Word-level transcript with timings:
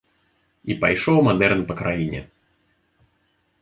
І 0.69 0.77
пайшоў 0.85 1.21
мадэрн 1.29 1.61
па 1.69 1.79
краіне. 1.85 2.21